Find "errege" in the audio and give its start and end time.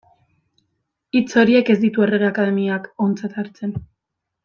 2.07-2.27